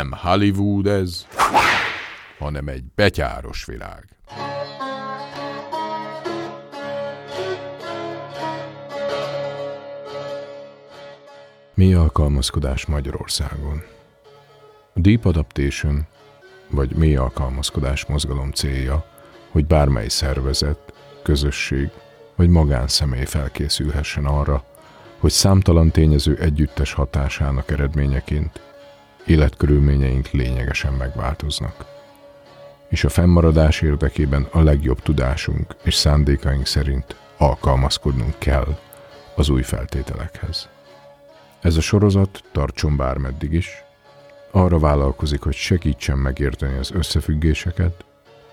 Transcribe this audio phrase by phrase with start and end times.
[0.00, 1.26] Nem Hollywood ez,
[2.38, 4.04] hanem egy betyáros világ.
[11.74, 13.82] Mi alkalmazkodás Magyarországon?
[14.94, 16.06] Deep Adaptation,
[16.70, 19.04] vagy mély alkalmazkodás mozgalom célja,
[19.50, 20.92] hogy bármely szervezet,
[21.22, 21.90] közösség
[22.36, 24.64] vagy magánszemély felkészülhessen arra,
[25.18, 28.69] hogy számtalan tényező együttes hatásának eredményeként
[29.30, 31.84] életkörülményeink lényegesen megváltoznak.
[32.88, 38.78] És a fennmaradás érdekében a legjobb tudásunk és szándékaink szerint alkalmazkodnunk kell
[39.34, 40.68] az új feltételekhez.
[41.60, 43.84] Ez a sorozat tartson bármeddig is,
[44.50, 48.04] arra vállalkozik, hogy segítsen megérteni az összefüggéseket,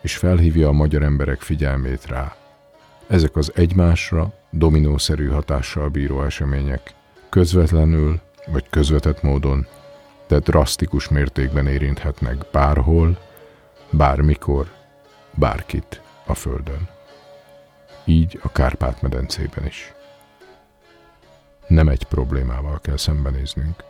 [0.02, 2.36] és felhívja a magyar emberek figyelmét rá.
[3.08, 6.94] Ezek az egymásra dominószerű hatással bíró események
[7.30, 8.20] közvetlenül
[8.52, 9.68] vagy közvetett módon,
[10.28, 13.18] de drasztikus mértékben érinthetnek bárhol,
[13.90, 14.72] bármikor,
[15.34, 16.90] bárkit a Földön.
[18.06, 19.94] Így a Kárpát-medencében is.
[21.68, 23.84] Nem egy problémával kell szembenéznünk,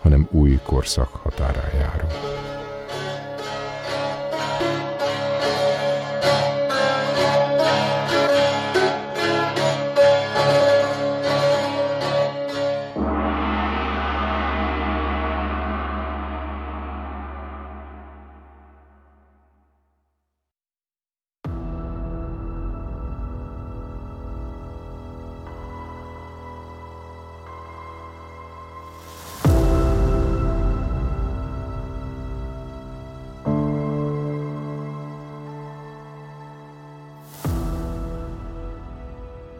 [0.00, 2.45] hanem új korszak határán járunk.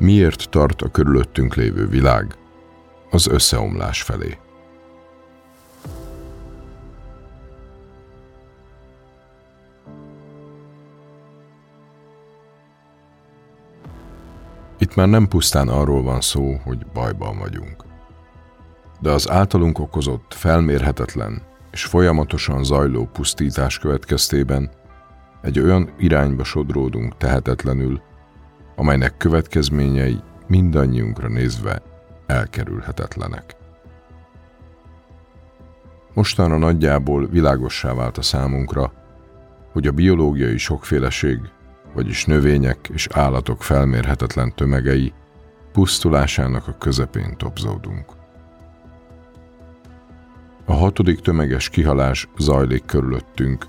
[0.07, 2.35] Miért tart a körülöttünk lévő világ
[3.11, 4.39] az összeomlás felé?
[14.79, 17.85] Itt már nem pusztán arról van szó, hogy bajban vagyunk.
[19.01, 24.71] De az általunk okozott, felmérhetetlen és folyamatosan zajló pusztítás következtében
[25.43, 28.01] egy olyan irányba sodródunk tehetetlenül,
[28.77, 31.83] amelynek következményei mindannyiunkra nézve
[32.27, 33.57] elkerülhetetlenek.
[36.13, 38.93] Mostanra nagyjából világossá vált a számunkra,
[39.73, 41.39] hogy a biológiai sokféleség,
[41.95, 45.13] vagyis növények és állatok felmérhetetlen tömegei
[45.73, 48.05] pusztulásának a közepén topzódunk.
[50.65, 53.67] A hatodik tömeges kihalás zajlik körülöttünk,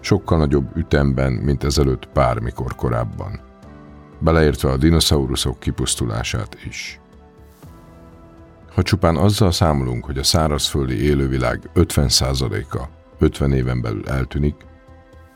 [0.00, 3.40] sokkal nagyobb ütemben, mint ezelőtt bármikor korábban
[4.24, 7.00] beleértve a dinoszauruszok kipusztulását is.
[8.74, 12.84] Ha csupán azzal számolunk, hogy a szárazföldi élővilág 50%-a
[13.18, 14.54] 50 éven belül eltűnik,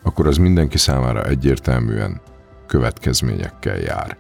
[0.03, 2.21] akkor az mindenki számára egyértelműen
[2.67, 4.17] következményekkel jár.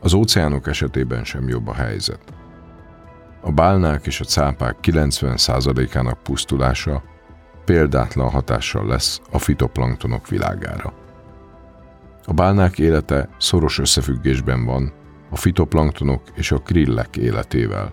[0.00, 2.22] Az óceánok esetében sem jobb a helyzet.
[3.40, 7.02] A bálnák és a cápák 90%-ának pusztulása
[7.64, 10.92] példátlan hatással lesz a fitoplanktonok világára.
[12.24, 14.92] A bálnák élete szoros összefüggésben van
[15.30, 17.92] a fitoplanktonok és a krillek életével,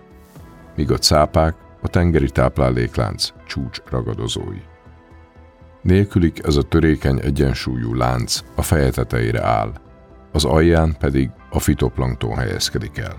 [0.75, 4.61] míg a cápák a tengeri tápláléklánc csúcs ragadozói.
[5.81, 9.73] Nélkülik ez a törékeny egyensúlyú lánc a feje tetejére áll,
[10.31, 13.15] az alján pedig a fitoplankton helyezkedik el.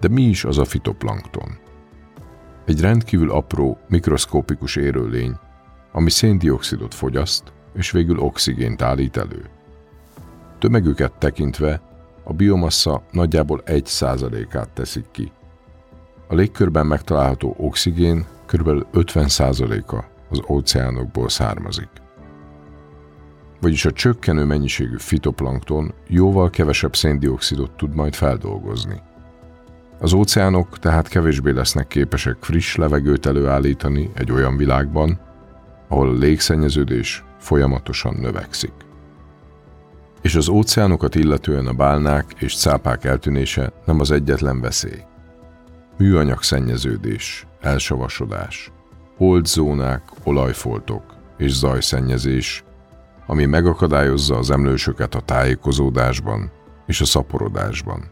[0.00, 1.58] De mi is az a fitoplankton?
[2.66, 5.38] Egy rendkívül apró, mikroszkópikus érőlény,
[5.92, 9.50] ami széndiokszidot fogyaszt, és végül oxigént állít elő.
[10.58, 11.80] Tömegüket tekintve
[12.24, 15.32] a biomassa nagyjából 1%-át teszik ki.
[16.28, 18.86] A légkörben megtalálható oxigén kb.
[18.92, 21.88] 50%-a az óceánokból származik.
[23.60, 29.00] Vagyis a csökkenő mennyiségű fitoplankton jóval kevesebb széndiokszidot tud majd feldolgozni.
[30.00, 35.20] Az óceánok tehát kevésbé lesznek képesek friss levegőt előállítani egy olyan világban,
[35.88, 38.87] ahol a légszennyeződés folyamatosan növekszik
[40.20, 45.02] és az óceánokat illetően a bálnák és cápák eltűnése nem az egyetlen veszély.
[45.98, 48.72] Műanyag szennyeződés, elsavasodás,
[49.16, 51.02] holdzónák, olajfoltok
[51.36, 52.64] és zajszennyezés,
[53.26, 56.50] ami megakadályozza az emlősöket a tájékozódásban
[56.86, 58.10] és a szaporodásban.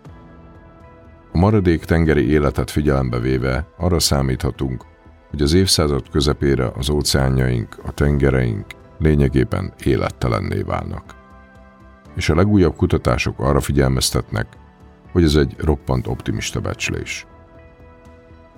[1.33, 4.85] A maradék tengeri életet figyelembe véve arra számíthatunk,
[5.31, 8.67] hogy az évszázad közepére az óceánjaink, a tengereink
[8.99, 11.26] lényegében élettelenné válnak
[12.17, 14.47] és a legújabb kutatások arra figyelmeztetnek,
[15.13, 17.27] hogy ez egy roppant optimista becslés.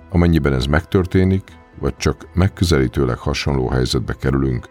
[0.09, 1.43] Amennyiben ez megtörténik,
[1.79, 4.69] vagy csak megközelítőleg hasonló helyzetbe kerülünk,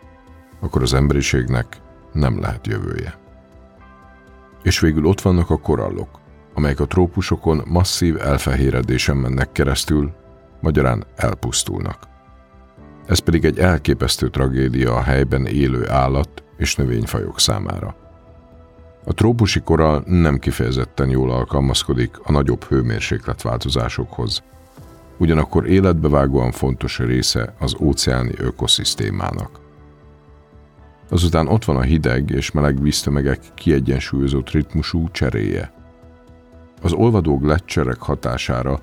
[0.60, 1.66] akkor az emberiségnek
[2.12, 3.18] nem lehet jövője.
[4.62, 6.08] És végül ott vannak a korallok,
[6.54, 10.12] amelyek a trópusokon masszív elfehéredésen mennek keresztül,
[10.60, 11.98] magyarán elpusztulnak.
[13.06, 18.07] Ez pedig egy elképesztő tragédia a helyben élő állat és növényfajok számára.
[19.08, 24.42] A trópusi korall nem kifejezetten jól alkalmazkodik a nagyobb hőmérsékletváltozásokhoz,
[25.18, 29.60] ugyanakkor életbevágóan fontos része az óceáni ökoszisztémának.
[31.10, 35.72] Azután ott van a hideg és meleg víztömegek kiegyensúlyozott ritmusú cseréje.
[36.82, 38.80] Az olvadó gletszerek hatására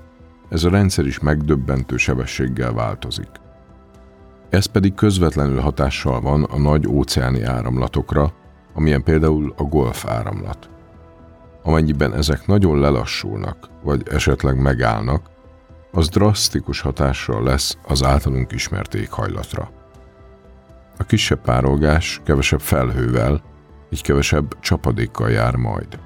[0.49, 3.29] ez a rendszer is megdöbbentő sebességgel változik.
[4.49, 8.33] Ez pedig közvetlenül hatással van a nagy óceáni áramlatokra,
[8.75, 10.69] amilyen például a golf áramlat.
[11.63, 15.29] Amennyiben ezek nagyon lelassulnak, vagy esetleg megállnak,
[15.91, 19.69] az drasztikus hatással lesz az általunk ismert éghajlatra.
[20.97, 23.41] A kisebb párolgás kevesebb felhővel,
[23.89, 25.99] így kevesebb csapadékkal jár majd.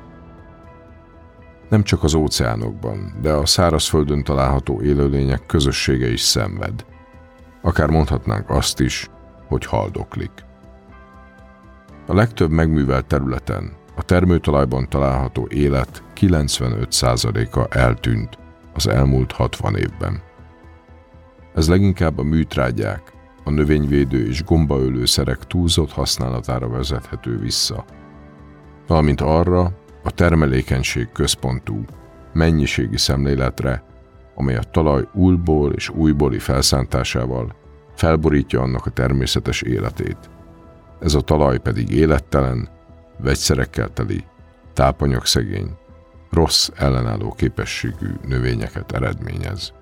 [1.69, 6.85] Nem csak az óceánokban, de a szárazföldön található élőlények közössége is szenved.
[7.61, 9.09] Akár mondhatnánk azt is,
[9.47, 10.31] hogy haldoklik.
[12.09, 18.37] A legtöbb megművelt területen a termőtalajban található élet 95%-a eltűnt
[18.73, 20.21] az elmúlt 60 évben.
[21.55, 23.13] Ez leginkább a műtrágyák,
[23.43, 27.85] a növényvédő és gombaölőszerek túlzott használatára vezethető vissza,
[28.87, 29.71] valamint arra
[30.03, 31.85] a termelékenység központú,
[32.33, 33.83] mennyiségi szemléletre,
[34.35, 37.55] amely a talaj újból és újbóli felszántásával
[37.95, 40.29] felborítja annak a természetes életét.
[40.99, 42.69] Ez a talaj pedig élettelen,
[43.17, 44.23] vegyszerekkel teli,
[44.73, 45.77] tápanyagszegény,
[46.29, 49.73] rossz ellenálló képességű növényeket eredményez.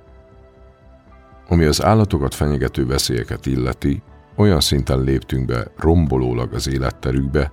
[1.48, 4.02] Ami az állatokat fenyegető veszélyeket illeti,
[4.36, 7.52] olyan szinten léptünk be rombolólag az életterükbe,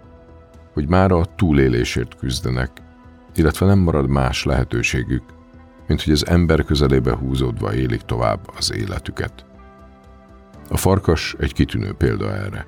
[0.73, 2.71] hogy már a túlélésért küzdenek,
[3.35, 5.23] illetve nem marad más lehetőségük,
[5.87, 9.45] mint hogy az ember közelébe húzódva élik tovább az életüket.
[10.71, 12.67] A farkas egy kitűnő példa erre.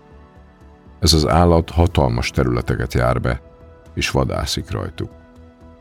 [1.07, 3.41] Ez az állat hatalmas területeket jár be,
[3.95, 5.11] és vadászik rajtuk.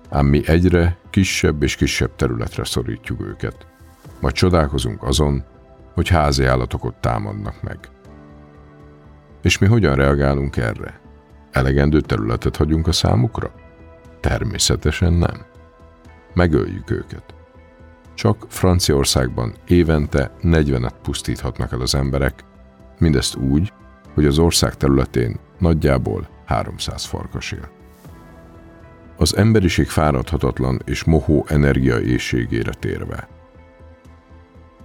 [0.10, 3.68] Ám mi egyre kisebb és kisebb területre szorítjuk őket–
[4.20, 5.44] majd csodálkozunk azon,
[5.94, 7.78] hogy házi állatok ott támadnak meg.
[9.42, 11.00] És mi hogyan reagálunk erre?
[11.52, 13.52] Elegendő területet hagyunk a számukra?
[14.20, 15.46] Természetesen nem.
[16.34, 17.24] Megöljük őket.
[18.14, 22.44] Csak Franciaországban évente 40-et pusztíthatnak el az emberek,
[23.00, 23.74] mindezt úgy,
[24.16, 27.70] hogy az ország területén nagyjából 300 farkas él.
[29.18, 33.28] Az emberiség fáradhatatlan és mohó energiaészségére térve–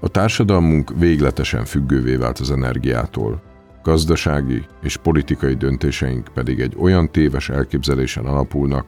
[0.02, 3.42] a társadalmunk végletesen függővé vált az energiától,
[3.82, 8.86] gazdasági és politikai döntéseink pedig egy olyan téves elképzelésen alapulnak,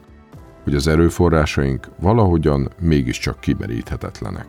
[0.63, 4.45] hogy az erőforrásaink valahogyan mégiscsak kimeríthetetlenek.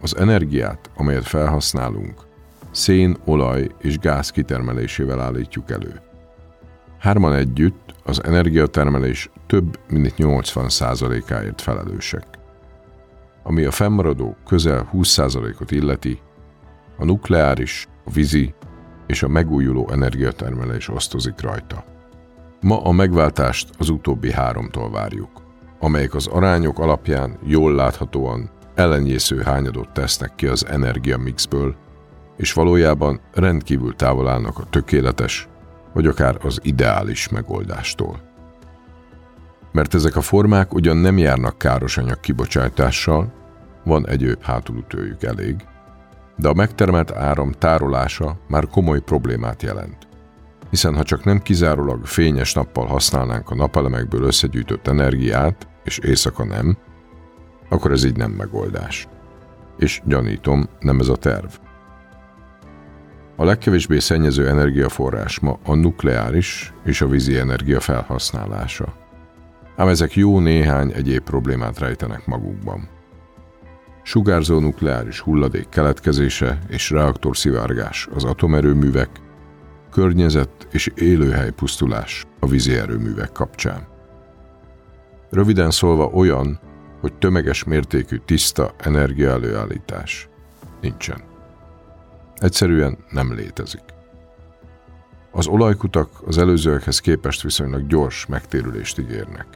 [0.00, 2.14] Az energiát, amelyet felhasználunk,
[2.72, 6.00] szén, olaj és gáz kitermelésével állítjuk elő.
[6.98, 12.26] Hárman együtt az energiatermelés több mint 80%-áért felelősek.
[13.42, 16.20] Ami a fennmaradó közel 20%-ot illeti,
[16.98, 18.54] a nukleáris, a vízi
[19.06, 21.84] és a megújuló energiatermelés osztozik rajta.
[22.60, 25.42] Ma a megváltást az utóbbi háromtól várjuk,
[25.80, 31.76] amelyek az arányok alapján jól láthatóan ellenyésző hányadot tesznek ki az energiamixből,
[32.36, 35.48] és valójában rendkívül távol állnak a tökéletes,
[35.92, 38.30] vagy akár az ideális megoldástól
[39.72, 43.32] mert ezek a formák ugyan nem járnak káros anyag kibocsátással,
[43.84, 45.56] van egyéb hátulütőjük elég,
[46.36, 50.08] de a megtermelt áram tárolása már komoly problémát jelent.
[50.70, 56.76] Hiszen ha csak nem kizárólag fényes nappal használnánk a napelemekből összegyűjtött energiát, és éjszaka nem,
[57.68, 59.08] akkor ez így nem megoldás.
[59.78, 61.50] És gyanítom, nem ez a terv.
[63.42, 68.94] A legkevésbé szennyező energiaforrás ma a nukleáris és a vízi energia felhasználása
[69.76, 72.88] ám ezek jó néhány egyéb problémát rejtenek magukban.
[74.02, 79.10] Sugárzó nukleáris hulladék keletkezése és reaktorszivárgás az atomerőművek,
[79.90, 83.86] környezet és élőhely pusztulás a vízi erőművek kapcsán.
[85.30, 86.60] Röviden szólva olyan,
[87.00, 90.28] hogy tömeges mértékű tiszta energiaelőállítás
[90.80, 91.31] nincsen.
[92.42, 93.84] Egyszerűen nem létezik.
[95.30, 99.46] Az olajkutak az előzőekhez képest viszonylag gyors megtérülést ígérnek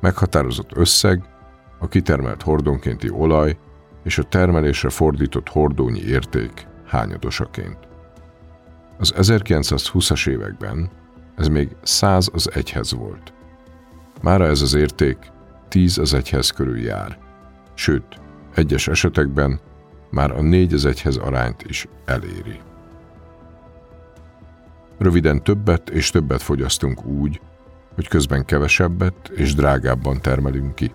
[0.00, 1.24] meghatározott összeg,
[1.78, 3.58] a kitermelt hordonkénti olaj
[4.04, 7.78] és a termelésre fordított hordónyi érték hányadosaként.
[8.98, 10.90] Az 1920-as években
[11.36, 13.32] ez még 100 az egyhez volt.
[14.22, 15.18] Mára ez az érték
[15.68, 17.18] 10 az egyhez körül jár,
[17.74, 18.20] sőt,
[18.54, 19.60] egyes esetekben
[20.10, 22.60] már a 4 az egyhez arányt is eléri.
[24.98, 27.40] Röviden többet és többet fogyasztunk úgy,
[27.94, 30.92] hogy közben kevesebbet és drágábban termelünk ki.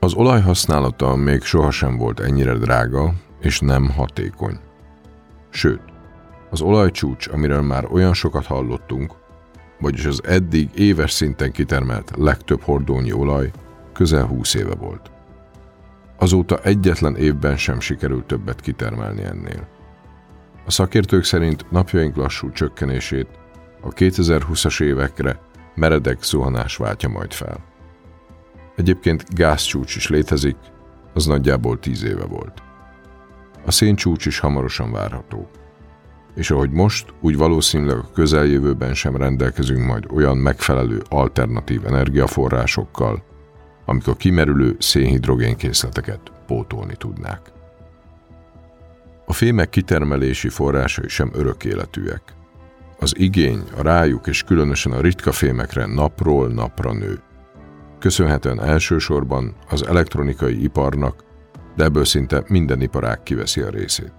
[0.00, 4.58] Az olaj használata még sohasem volt ennyire drága és nem hatékony.
[5.50, 5.80] Sőt,
[6.50, 9.12] az olajcsúcs, amiről már olyan sokat hallottunk,
[9.78, 13.50] vagyis az eddig éves szinten kitermelt legtöbb hordónyi olaj
[13.92, 15.13] közel 20 éve volt.
[16.18, 19.68] Azóta egyetlen évben sem sikerült többet kitermelni ennél.
[20.66, 23.28] A szakértők szerint napjaink lassú csökkenését
[23.80, 25.40] a 2020-as évekre
[25.74, 27.64] meredek zuhanás váltja majd fel.
[28.76, 30.56] Egyébként gázcsúcs is létezik,
[31.14, 32.62] az nagyjából 10 éve volt.
[33.64, 35.48] A széncsúcs is hamarosan várható.
[36.34, 43.22] És ahogy most, úgy valószínűleg a közeljövőben sem rendelkezünk majd olyan megfelelő alternatív energiaforrásokkal,
[43.84, 47.52] amik a kimerülő szénhidrogénkészleteket pótolni tudnák.
[49.26, 52.22] A fémek kitermelési forrásai sem örök életűek.
[52.98, 57.18] Az igény a rájuk és különösen a ritka fémekre napról napra nő.
[57.98, 61.24] Köszönhetően elsősorban az elektronikai iparnak,
[61.76, 64.14] de ebből szinte minden iparág kiveszi a részét.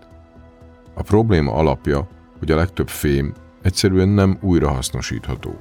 [0.93, 2.07] A probléma alapja,
[2.39, 5.57] hogy a legtöbb fém egyszerűen nem újrahasznosítható.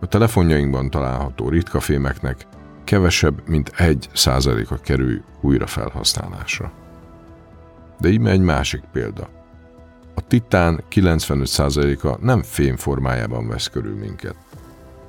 [0.00, 2.46] A telefonjainkban található ritka fémeknek
[2.84, 6.72] kevesebb, mint egy százaléka kerül újra felhasználásra.
[8.00, 9.28] De íme egy másik példa.
[10.14, 14.36] A titán 95%-a nem fém formájában vesz körül minket.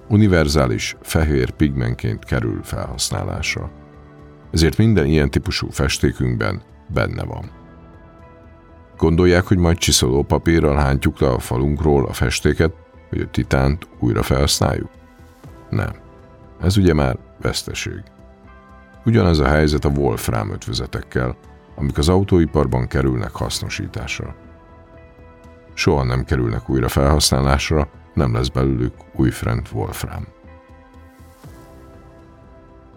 [0.07, 3.71] Univerzális fehér pigmentként kerül felhasználásra.
[4.51, 7.51] Ezért minden ilyen típusú festékünkben benne van.
[8.97, 12.73] Gondolják, hogy majd csiszoló papírral hántjuk le a falunkról a festéket,
[13.09, 14.89] hogy a titánt újra felhasználjuk?
[15.69, 16.02] Nem.
[16.63, 18.03] Ez ugye már veszteség.
[19.05, 21.35] Ugyanez a helyzet a Wolfram ötvözetekkel,
[21.75, 24.35] amik az autóiparban kerülnek hasznosításra.
[25.73, 30.27] Soha nem kerülnek újra felhasználásra, nem lesz belőlük új Frent Wolfram.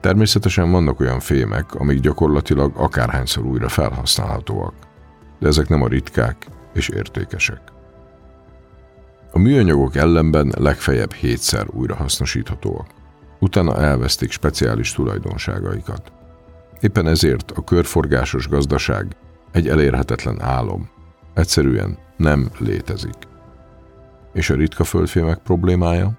[0.01, 4.75] Természetesen vannak olyan fémek, amik gyakorlatilag akárhányszor újra felhasználhatóak,
[5.39, 7.61] de ezek nem a ritkák és értékesek.
[9.33, 12.96] A műanyagok ellenben legfeljebb hétszer újrahasznosíthatóak.
[13.39, 16.13] Utána elvesztik speciális tulajdonságaikat.
[16.81, 19.17] Éppen ezért a körforgásos gazdaság
[19.53, 20.89] egy elérhetetlen álom.
[21.35, 23.17] Egyszerűen nem létezik.
[24.33, 26.13] És a ritka földfémek problémája?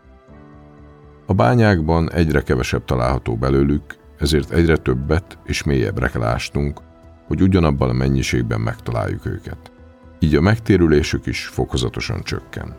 [1.25, 3.83] A bányákban egyre kevesebb található belőlük,
[4.17, 6.79] ezért egyre többet és mélyebbre kell ásnunk,
[7.27, 9.71] hogy ugyanabban a mennyiségben megtaláljuk őket.
[10.19, 12.75] Így a megtérülésük is fokozatosan csökken.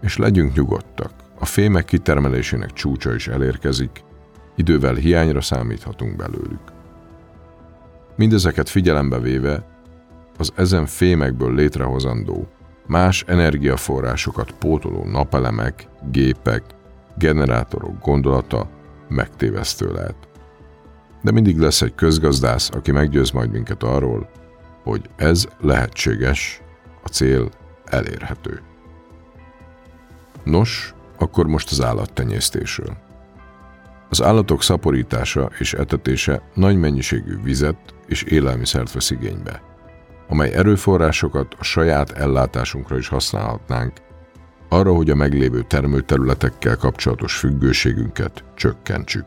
[0.00, 1.12] És legyünk nyugodtak,
[1.44, 4.04] a fémek kitermelésének csúcsa is elérkezik,
[4.56, 6.60] idővel hiányra számíthatunk belőlük.
[8.16, 9.66] Mindezeket figyelembe véve,
[10.38, 12.48] az ezen fémekből létrehozandó,
[12.86, 16.62] más energiaforrásokat pótoló napelemek, gépek,
[17.18, 18.68] generátorok gondolata
[19.08, 20.28] megtévesztő lehet.
[21.22, 24.30] De mindig lesz egy közgazdász, aki meggyőz majd minket arról,
[24.82, 26.62] hogy ez lehetséges,
[27.02, 27.48] a cél
[27.84, 28.60] elérhető.
[30.44, 32.96] Nos, akkor most az állattenyésztésről.
[34.08, 39.62] Az állatok szaporítása és etetése nagy mennyiségű vizet és élelmiszert vesz igénybe,
[40.28, 43.92] amely erőforrásokat a saját ellátásunkra is használhatnánk,
[44.68, 49.26] arra, hogy a meglévő termőterületekkel kapcsolatos függőségünket csökkentsük.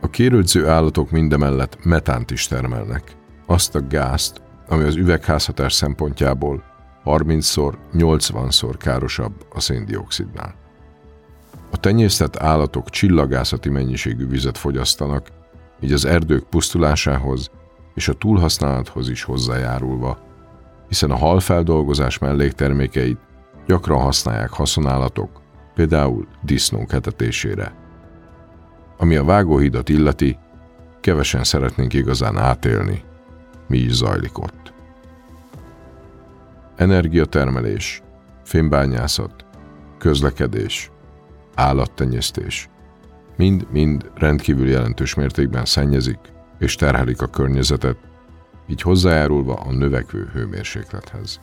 [0.00, 6.64] A kérődző állatok mindemellett metánt is termelnek, azt a gázt, ami az üvegházhatás szempontjából
[7.04, 10.54] 30-szor, 80-szor károsabb a széndiokszidnál.
[11.70, 15.28] A tenyésztett állatok csillagászati mennyiségű vizet fogyasztanak,
[15.80, 17.50] így az erdők pusztulásához
[17.94, 20.18] és a túlhasználathoz is hozzájárulva,
[20.88, 23.18] hiszen a halfeldolgozás melléktermékeit
[23.66, 25.40] gyakran használják haszonállatok,
[25.74, 27.74] például disznók etetésére.
[28.98, 30.38] Ami a vágóhidat illeti,
[31.00, 33.02] kevesen szeretnénk igazán átélni,
[33.68, 34.71] mi is zajlik ott.
[36.82, 38.02] Energiatermelés,
[38.44, 39.44] fémbányászat,
[39.98, 40.90] közlekedés,
[41.54, 42.68] állattenyésztés.
[43.36, 46.18] Mind-mind rendkívül jelentős mértékben szennyezik
[46.58, 47.96] és terhelik a környezetet,
[48.66, 51.40] így hozzájárulva a növekvő hőmérséklethez.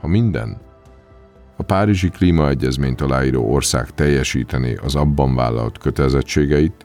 [0.00, 0.60] Ha minden,
[1.56, 6.84] a Párizsi Klímaegyezményt aláíró ország teljesítené az abban vállalt kötelezettségeit,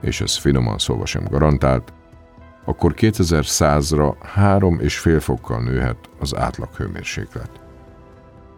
[0.00, 1.92] és ez finoman szólva sem garantált,
[2.66, 7.50] akkor 2100-ra 3,5 fokkal nőhet az átlag hőmérséklet.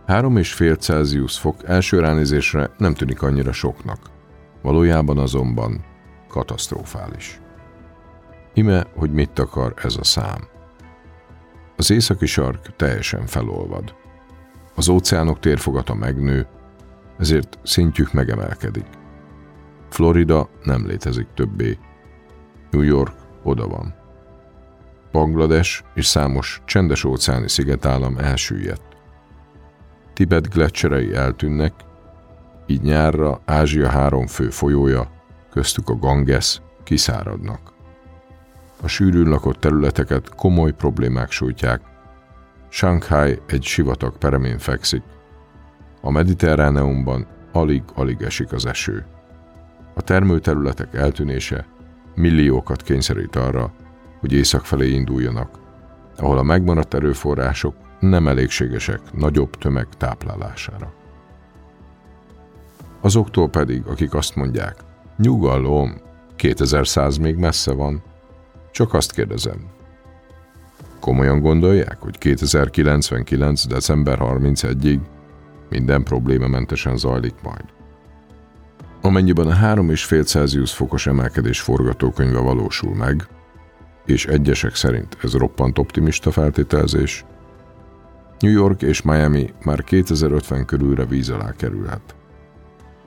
[0.07, 3.99] 3,5 Celsius fok első ránézésre nem tűnik annyira soknak,
[4.63, 5.85] valójában azonban
[6.29, 7.41] katasztrofális.
[8.55, 10.49] Ime, hogy mit akar ez a szám.
[11.77, 13.95] Az északi sark teljesen felolvad.
[14.75, 16.47] Az óceánok térfogata megnő,
[17.19, 18.87] ezért szintjük megemelkedik.
[19.89, 21.79] Florida nem létezik többé.
[22.71, 23.98] New York oda van.
[25.13, 28.97] Banglades és számos csendes óceáni szigetállam elsüllyedt.
[30.13, 31.73] Tibet gletszerei eltűnnek,
[32.67, 35.11] így nyárra Ázsia három fő folyója,
[35.51, 37.73] köztük a Ganges, kiszáradnak.
[38.83, 41.81] A sűrűn lakott területeket komoly problémák sújtják.
[42.69, 45.03] Shanghai egy sivatag peremén fekszik.
[46.01, 49.07] A mediterráneumban alig-alig esik az eső.
[49.95, 51.67] A termőterületek eltűnése
[52.15, 53.73] milliókat kényszerít arra,
[54.21, 55.59] hogy észak felé induljanak,
[56.17, 60.93] ahol a megmaradt erőforrások nem elégségesek nagyobb tömeg táplálására.
[63.01, 64.77] Azoktól pedig, akik azt mondják,
[65.17, 65.95] nyugalom,
[66.37, 68.03] 2100 még messze van,
[68.71, 69.77] csak azt kérdezem.
[71.01, 73.67] Komolyan gondolják, hogy 2099.
[73.67, 75.01] december 31-ig
[75.69, 77.65] minden problémamentesen zajlik majd?
[79.01, 83.29] Amennyiben a 3,5 Celsius fokos emelkedés forgatókönyve valósul meg,
[84.09, 87.25] és egyesek szerint ez roppant optimista feltételezés,
[88.39, 92.15] New York és Miami már 2050 körülre víz alá kerülhet.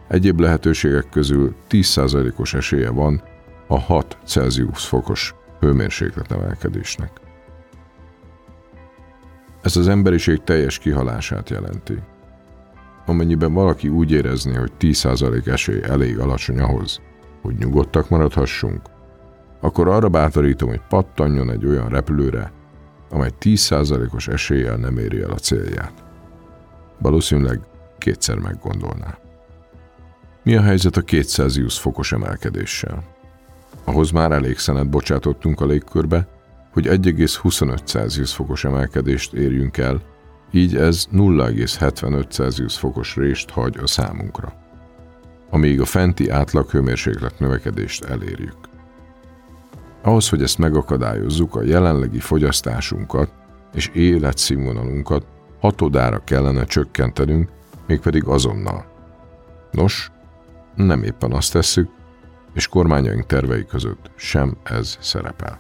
[0.08, 3.22] Egyéb lehetőségek közül 10%-os esélye van
[3.68, 7.12] a 6 Celsius fokos hőmérséklet emelkedésnek.
[9.62, 12.00] Ez az emberiség teljes kihalását jelenti.
[13.06, 17.02] Amennyiben valaki úgy érezni, hogy 10% esély elég alacsony ahhoz,
[17.42, 18.82] hogy nyugodtak maradhassunk,
[19.62, 22.52] akkor arra bátorítom, hogy pattanjon egy olyan repülőre,
[23.10, 25.94] amely 10%-os eséllyel nem éri el a célját.
[26.98, 27.60] Valószínűleg
[27.98, 29.18] kétszer meggondolná.
[30.44, 33.04] Mi a helyzet a 200 fokos emelkedéssel?
[33.84, 36.28] Ahhoz már elég szenet bocsátottunk a légkörbe,
[36.74, 40.02] hogy 1,25 Celsius fokos emelkedést érjünk el,
[40.52, 44.54] így ez 0,75 Celsius fokos rést hagy a számunkra,
[45.50, 46.70] amíg a fenti átlag
[47.38, 48.71] növekedést elérjük.
[50.02, 53.32] Ahhoz, hogy ezt megakadályozzuk, a jelenlegi fogyasztásunkat
[53.74, 55.26] és életszínvonalunkat
[55.60, 57.50] hatodára kellene csökkentenünk,
[57.88, 58.86] mégpedig azonnal.
[59.72, 60.12] Nos,
[60.76, 61.90] nem éppen azt tesszük,
[62.54, 65.60] és kormányaink tervei között sem ez szerepel.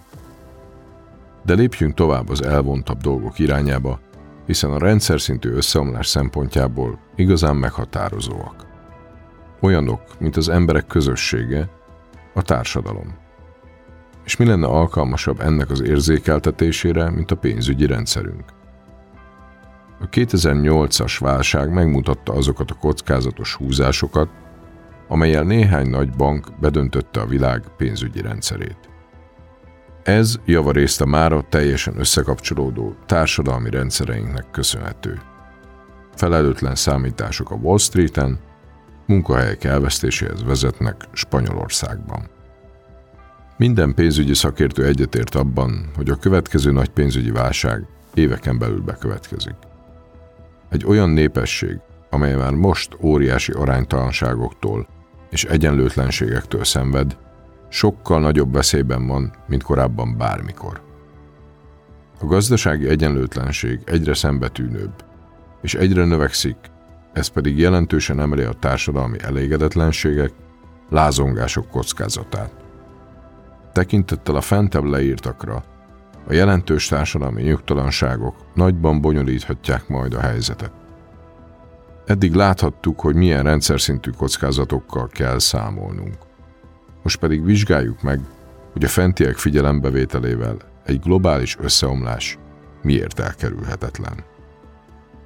[1.45, 3.99] De lépjünk tovább az elvontabb dolgok irányába,
[4.45, 8.65] hiszen a rendszer szintű összeomlás szempontjából igazán meghatározóak.
[9.61, 11.69] Olyanok, mint az emberek közössége,
[12.33, 13.20] a társadalom.
[14.25, 18.43] És mi lenne alkalmasabb ennek az érzékeltetésére, mint a pénzügyi rendszerünk?
[19.99, 24.29] A 2008-as válság megmutatta azokat a kockázatos húzásokat,
[25.07, 28.89] amelyel néhány nagy bank bedöntötte a világ pénzügyi rendszerét.
[30.03, 35.21] Ez javarészt a mára teljesen összekapcsolódó társadalmi rendszereinknek köszönhető.
[36.15, 38.39] Felelőtlen számítások a Wall Street-en,
[39.05, 42.29] munkahelyek elvesztéséhez vezetnek Spanyolországban.
[43.61, 49.55] Minden pénzügyi szakértő egyetért abban, hogy a következő nagy pénzügyi válság éveken belül bekövetkezik.
[50.69, 54.87] Egy olyan népesség, amely már most óriási aránytalanságoktól
[55.29, 57.17] és egyenlőtlenségektől szenved,
[57.69, 60.81] sokkal nagyobb veszélyben van, mint korábban bármikor.
[62.19, 64.93] A gazdasági egyenlőtlenség egyre szembetűnőbb,
[65.61, 66.57] és egyre növekszik,
[67.13, 70.31] ez pedig jelentősen emeli a társadalmi elégedetlenségek,
[70.89, 72.61] lázongások kockázatát.
[73.71, 75.63] Tekintettel a fentebb leírtakra,
[76.27, 80.71] a jelentős társadalmi nyugtalanságok nagyban bonyolíthatják majd a helyzetet.
[82.05, 86.17] Eddig láthattuk, hogy milyen rendszer szintű kockázatokkal kell számolnunk.
[87.03, 88.19] Most pedig vizsgáljuk meg,
[88.73, 92.37] hogy a fentiek figyelembevételével egy globális összeomlás
[92.81, 94.23] miért elkerülhetetlen.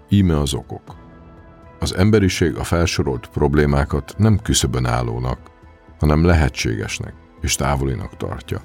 [0.10, 0.96] Íme az okok.
[1.80, 5.40] Az emberiség a felsorolt problémákat nem küszöbön állónak,
[6.00, 8.62] hanem lehetségesnek és távolinak tartja,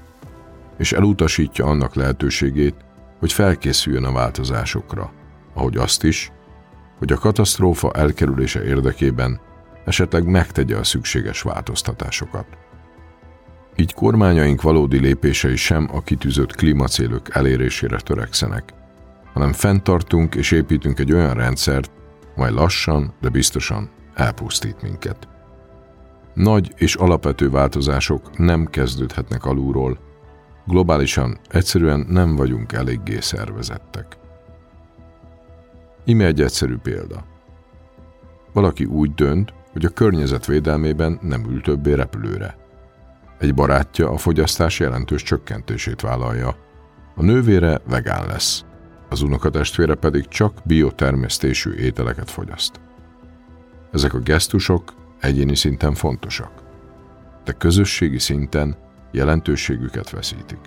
[0.78, 2.74] és elutasítja annak lehetőségét,
[3.18, 5.12] hogy felkészüljön a változásokra,
[5.54, 6.32] ahogy azt is,
[6.98, 9.40] hogy a katasztrófa elkerülése érdekében
[9.84, 12.46] esetleg megtegye a szükséges változtatásokat.
[13.76, 18.72] Így kormányaink valódi lépései sem a kitűzött klímacélok elérésére törekszenek,
[19.32, 21.90] hanem fenntartunk és építünk egy olyan rendszert,
[22.36, 25.28] mely lassan, de biztosan elpusztít minket.
[26.34, 29.98] Nagy és alapvető változások nem kezdődhetnek alulról,
[30.66, 34.18] globálisan egyszerűen nem vagyunk eléggé szervezettek.
[36.04, 37.24] Ime egy egyszerű példa.
[38.52, 42.56] Valaki úgy dönt, hogy a környezet védelmében nem ül többé repülőre.
[43.38, 46.56] Egy barátja a fogyasztás jelentős csökkentését vállalja.
[47.14, 48.64] A nővére vegán lesz,
[49.08, 52.80] az unokatestvére pedig csak biotermesztésű ételeket fogyaszt.
[53.92, 56.52] Ezek a gesztusok egyéni szinten fontosak,
[57.44, 58.76] de közösségi szinten
[59.10, 60.60] jelentőségüket veszítik.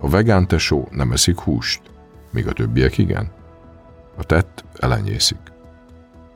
[0.00, 1.82] A vegán tesó nem eszik húst,
[2.30, 3.30] míg a többiek igen.
[4.16, 5.38] A tett elenyészik.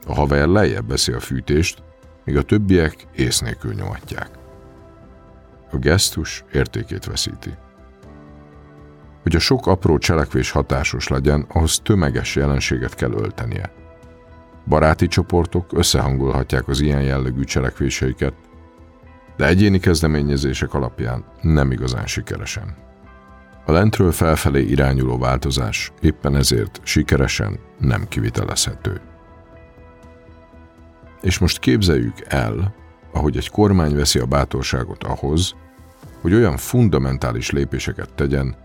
[0.07, 1.83] A haver lejjebb veszi a fűtést,
[2.25, 4.31] míg a többiek ész nélkül nyomatják.
[5.71, 7.55] A gesztus értékét veszíti.
[9.23, 13.73] Hogy a sok apró cselekvés hatásos legyen, ahhoz tömeges jelenséget kell öltenie.
[14.67, 18.35] Baráti csoportok összehangolhatják az ilyen jellegű cselekvéseiket,
[19.37, 22.77] de egyéni kezdeményezések alapján nem igazán sikeresen.
[23.67, 29.01] A lentről felfelé irányuló változás éppen ezért sikeresen nem kivitelezhető.
[31.23, 32.75] És most képzeljük el,
[33.13, 35.55] ahogy egy kormány veszi a bátorságot ahhoz,
[36.21, 38.57] hogy olyan fundamentális lépéseket tegyen,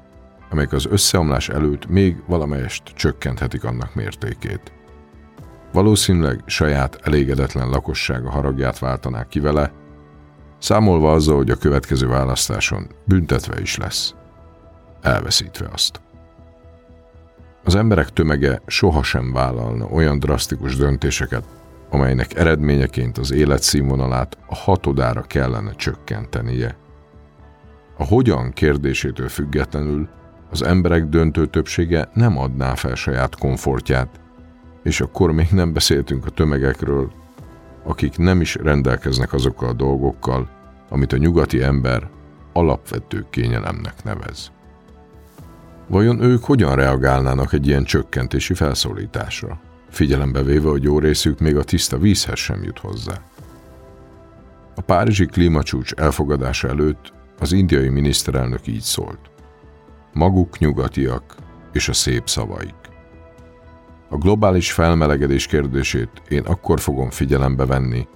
[0.49, 4.71] amelyek az összeomlás előtt még valamelyest csökkenthetik annak mértékét.
[5.75, 9.71] Valószínűleg saját elégedetlen lakossága haragját váltanák ki vele,
[10.57, 14.13] számolva azzal, hogy a következő választáson büntetve is lesz,
[15.01, 16.01] elveszítve azt.
[17.63, 21.43] Az emberek tömege sohasem vállalna olyan drasztikus döntéseket,
[21.89, 26.77] amelynek eredményeként az életszínvonalát a hatodára kellene csökkentenie.
[27.97, 30.09] A hogyan kérdésétől függetlenül
[30.51, 34.23] az emberek döntő többsége nem adná fel saját komfortját,
[34.85, 37.11] és akkor még nem beszéltünk a tömegekről,
[37.83, 40.49] akik nem is rendelkeznek azokkal a dolgokkal,
[40.89, 42.09] amit a nyugati ember
[42.53, 44.51] alapvető kényelemnek nevez.
[45.87, 51.63] Vajon ők hogyan reagálnának egy ilyen csökkentési felszólításra, figyelembe véve, hogy jó részük még a
[51.63, 53.21] tiszta vízhez sem jut hozzá?
[54.75, 59.19] A párizsi klímacsúcs elfogadása előtt az indiai miniszterelnök így szólt.
[60.13, 61.35] Maguk nyugatiak
[61.71, 62.84] és a szép szavaik.
[64.09, 68.07] A globális felmelegedés kérdését én akkor fogom figyelembe venni,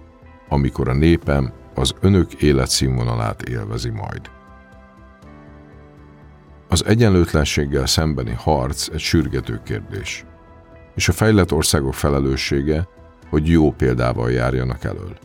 [0.50, 4.22] amikor a népem az önök életszínvonalát élvezi majd.
[6.68, 10.26] Az egyenlőtlenséggel szembeni harc egy sürgető kérdés,
[10.96, 12.88] és a fejlett országok felelőssége,
[13.30, 15.18] hogy jó példával járjanak elől.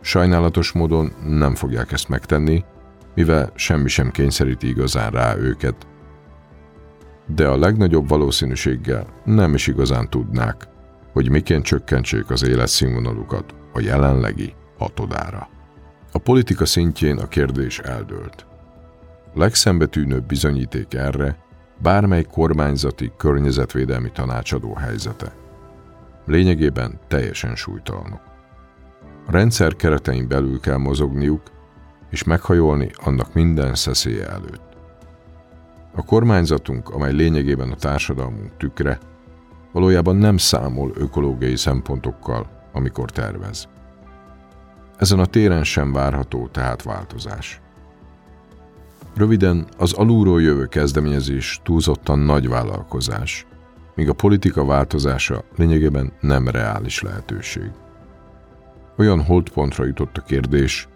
[0.00, 2.64] Sajnálatos módon nem fogják ezt megtenni,
[3.14, 5.86] mivel semmi sem kényszeríti igazán rá őket,
[7.34, 10.68] de a legnagyobb valószínűséggel nem is igazán tudnák,
[11.12, 15.48] hogy miként csökkentsék az életszínvonalukat a jelenlegi hatodára.
[16.12, 18.46] A politika szintjén a kérdés eldőlt.
[19.34, 21.36] Legszembetűnőbb bizonyíték erre
[21.82, 25.32] bármely kormányzati környezetvédelmi tanácsadó helyzete.
[26.26, 28.20] Lényegében teljesen súlytalanok.
[29.26, 31.42] A rendszer keretein belül kell mozogniuk,
[32.10, 34.67] és meghajolni annak minden szeszélye előtt.
[35.98, 38.98] A kormányzatunk, amely lényegében a társadalmunk tükre,
[39.72, 43.68] valójában nem számol ökológiai szempontokkal, amikor tervez.
[44.96, 47.60] Ezen a téren sem várható tehát változás.
[49.16, 53.46] Röviden, az alulról jövő kezdeményezés túlzottan nagy vállalkozás,
[53.94, 57.70] míg a politika változása lényegében nem reális lehetőség.
[58.96, 60.88] Olyan holdpontra jutott a kérdés,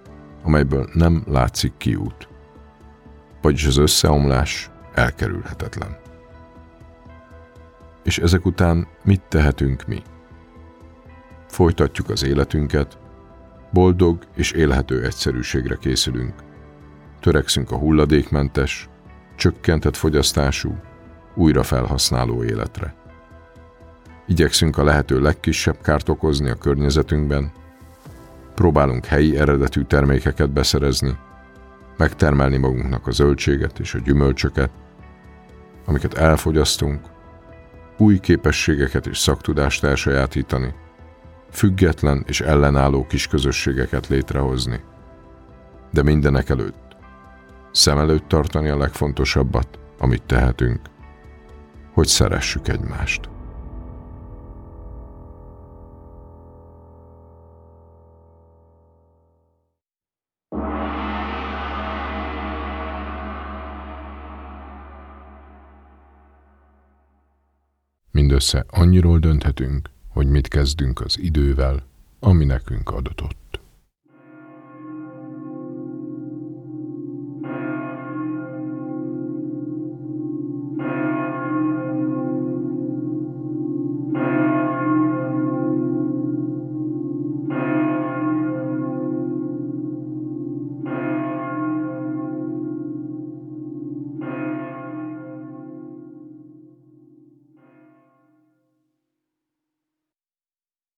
[0.42, 2.28] amelyből nem látszik kiút.
[3.40, 5.96] Vagyis az összeomlás elkerülhetetlen.
[8.02, 10.02] És ezek után mit tehetünk mi?
[11.48, 12.98] Folytatjuk az életünket,
[13.72, 16.34] boldog és élhető egyszerűségre készülünk.
[17.20, 18.88] Törekszünk a hulladékmentes,
[19.36, 20.76] csökkentett fogyasztású,
[21.34, 22.94] újra felhasználó életre.
[24.26, 27.52] Igyekszünk a lehető legkisebb kárt okozni a környezetünkben,
[28.54, 31.16] próbálunk helyi eredetű termékeket beszerezni,
[31.96, 34.70] megtermelni magunknak a zöldséget és a gyümölcsöket,
[35.84, 37.00] amiket elfogyasztunk,
[37.98, 40.74] új képességeket és szaktudást elsajátítani,
[41.50, 44.80] független és ellenálló kis közösségeket létrehozni.
[45.90, 46.82] De mindenek előtt
[47.72, 50.80] szem előtt tartani a legfontosabbat, amit tehetünk,
[51.92, 53.28] hogy szeressük egymást.
[68.32, 71.86] Mindössze annyiról dönthetünk, hogy mit kezdünk az idővel,
[72.20, 73.60] ami nekünk adatott.